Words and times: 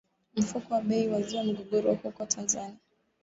Mfumuko 0.35 0.73
wa 0.73 0.81
Bei 0.81 1.07
wazua 1.09 1.43
mgogoro 1.43 1.93
huko 1.93 2.25
Tanzania. 2.25 2.77